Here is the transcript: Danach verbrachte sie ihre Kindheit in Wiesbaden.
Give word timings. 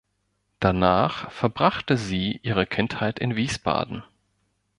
Danach 0.59 1.29
verbrachte 1.31 1.95
sie 1.95 2.39
ihre 2.41 2.65
Kindheit 2.65 3.19
in 3.19 3.35
Wiesbaden. 3.35 4.03